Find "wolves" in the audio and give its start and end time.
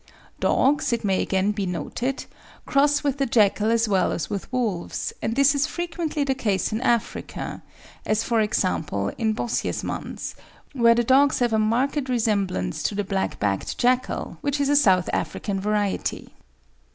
4.51-5.13